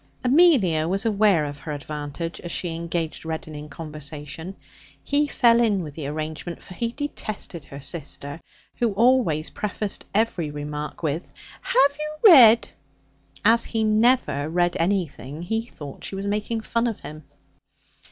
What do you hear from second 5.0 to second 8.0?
He fell in with the arrangement, for he detested her